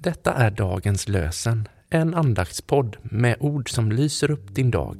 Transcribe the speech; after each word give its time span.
Detta 0.00 0.34
är 0.34 0.50
dagens 0.50 1.08
lösen, 1.08 1.68
en 1.90 2.14
andaktspodd 2.14 2.96
med 3.02 3.36
ord 3.40 3.70
som 3.70 3.92
lyser 3.92 4.30
upp 4.30 4.54
din 4.54 4.70
dag. 4.70 4.96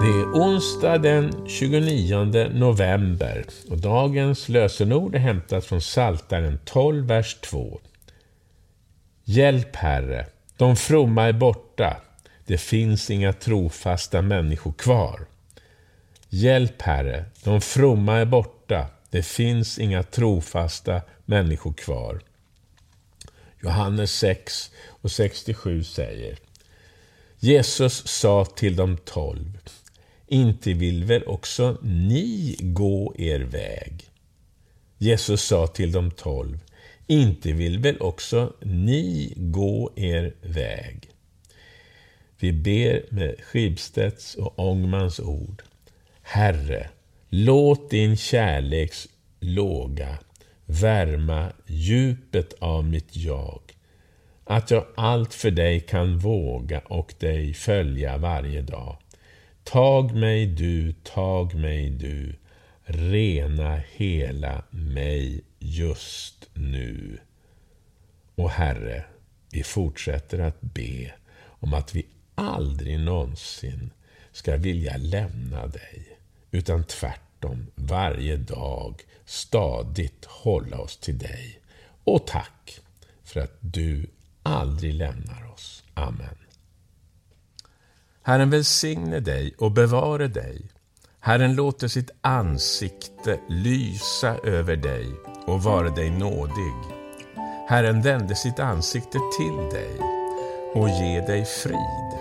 Det 0.00 0.14
är 0.14 0.32
onsdag 0.32 0.98
den 0.98 1.46
29 1.46 2.24
november 2.54 3.44
och 3.70 3.78
dagens 3.78 4.48
lösenord 4.48 5.14
är 5.14 5.18
hämtat 5.18 5.64
från 5.64 5.80
Psaltaren 5.80 6.58
12, 6.64 7.06
vers 7.06 7.34
2. 7.34 7.80
Hjälp, 9.24 9.76
Herre, 9.76 10.26
de 10.58 10.76
fromma 10.76 11.24
är 11.24 11.32
borta, 11.32 11.96
det 12.46 12.58
finns 12.58 13.10
inga 13.10 13.32
trofasta 13.32 14.22
människor 14.22 14.72
kvar. 14.72 15.26
Hjälp, 16.28 16.82
Herre, 16.82 17.24
de 17.44 17.60
fromma 17.60 18.16
är 18.16 18.24
borta, 18.24 18.86
det 19.10 19.22
finns 19.22 19.78
inga 19.78 20.02
trofasta 20.02 21.02
människor 21.24 21.72
kvar. 21.72 22.20
Johannes 23.62 24.12
6 24.12 24.70
och 24.86 25.10
67 25.10 25.84
säger 25.84 26.38
Jesus 27.38 28.06
sa 28.06 28.44
till 28.44 28.76
de 28.76 28.96
tolv 28.96 29.58
inte 30.28 30.72
vill 30.72 31.04
väl 31.04 31.24
också 31.26 31.78
ni 31.82 32.56
gå 32.60 33.14
er 33.18 33.40
väg? 33.40 34.04
Jesus 34.98 35.42
sa 35.42 35.66
till 35.66 35.92
de 35.92 36.10
tolv, 36.10 36.58
inte 37.08 37.52
vill 37.52 37.78
väl 37.78 38.00
också 38.00 38.52
ni 38.62 39.32
gå 39.36 39.92
er 39.96 40.34
väg? 40.42 41.08
Vi 42.40 42.52
ber 42.52 43.14
med 43.14 43.34
Schibsteds 43.40 44.34
och 44.34 44.58
Ångmans 44.58 45.20
ord. 45.20 45.62
Herre, 46.22 46.88
låt 47.28 47.90
din 47.90 48.16
kärleks 48.16 49.08
låga 49.40 50.18
värma 50.66 51.52
djupet 51.66 52.52
av 52.58 52.84
mitt 52.84 53.16
jag, 53.16 53.60
att 54.44 54.70
jag 54.70 54.86
allt 54.96 55.34
för 55.34 55.50
dig 55.50 55.80
kan 55.80 56.18
våga 56.18 56.80
och 56.80 57.14
dig 57.18 57.54
följa 57.54 58.16
varje 58.16 58.62
dag. 58.62 58.96
Tag 59.64 60.14
mig 60.14 60.46
du, 60.46 60.92
tag 60.92 61.54
mig 61.54 61.90
du, 61.90 62.34
rena 62.84 63.80
hela 63.96 64.64
mig 64.70 65.40
just 65.58 66.37
nu. 66.58 67.18
Och 68.34 68.50
Herre, 68.50 69.04
vi 69.50 69.62
fortsätter 69.62 70.38
att 70.38 70.60
be 70.60 71.12
om 71.44 71.74
att 71.74 71.94
vi 71.94 72.06
aldrig 72.34 73.00
någonsin 73.00 73.90
ska 74.32 74.56
vilja 74.56 74.96
lämna 74.96 75.66
dig, 75.66 76.18
utan 76.50 76.84
tvärtom 76.84 77.66
varje 77.74 78.36
dag 78.36 79.02
stadigt 79.24 80.24
hålla 80.24 80.78
oss 80.78 80.96
till 80.96 81.18
dig. 81.18 81.60
Och 82.04 82.26
tack 82.26 82.80
för 83.24 83.40
att 83.40 83.56
du 83.60 84.06
aldrig 84.42 84.94
lämnar 84.94 85.52
oss. 85.52 85.84
Amen. 85.94 86.36
Herren 88.22 88.50
välsigne 88.50 89.20
dig 89.20 89.54
och 89.58 89.72
bevare 89.72 90.28
dig. 90.28 90.62
Herren 91.20 91.54
låter 91.54 91.88
sitt 91.88 92.10
ansikte 92.20 93.40
lysa 93.48 94.38
över 94.38 94.76
dig 94.76 95.12
och 95.48 95.62
vare 95.62 95.90
dig 95.90 96.10
nådig. 96.10 96.74
Herren 97.68 98.02
vände 98.02 98.34
sitt 98.34 98.58
ansikte 98.58 99.18
till 99.38 99.56
dig 99.56 100.00
och 100.74 100.88
ge 100.88 101.20
dig 101.20 101.44
frid. 101.44 102.18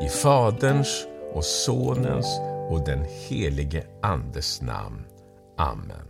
I 0.00 0.08
Faderns 0.08 1.06
och 1.32 1.44
Sonens 1.44 2.40
och 2.70 2.84
den 2.84 3.04
helige 3.28 3.86
Andes 4.02 4.62
namn. 4.62 5.04
Amen. 5.56 6.06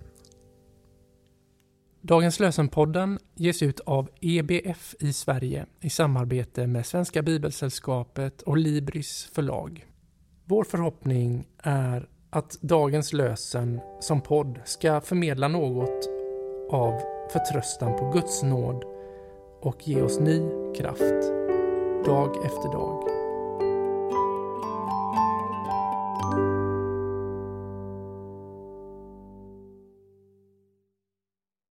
Dagens 2.01 2.41
lösenpodden 2.41 3.19
ges 3.35 3.63
ut 3.63 3.81
av 3.81 4.09
EBF 4.21 4.95
i 5.01 5.13
Sverige 5.13 5.67
i 5.81 5.91
samarbete 5.91 6.67
med 6.67 6.87
Svenska 6.87 7.23
Bibelsällskapet 7.23 8.43
och 8.43 8.57
Libris 8.57 9.31
förlag. 9.35 9.87
Vår 10.45 10.65
förhoppning 10.65 11.47
är 11.63 12.09
att 12.31 12.59
dagens 12.61 13.13
lösen 13.13 13.81
som 14.01 14.21
podd 14.21 14.61
ska 14.65 15.01
förmedla 15.01 15.49
något 15.49 16.12
av 16.73 17.01
förtröstan 17.33 17.97
på 17.99 18.11
Guds 18.11 18.43
nåd 18.43 18.85
och 19.61 19.89
ge 19.89 20.03
oss 20.03 20.21
ny 20.21 20.41
kraft 20.75 21.23
dag 22.05 22.45
efter 22.45 22.73
dag. 22.73 23.22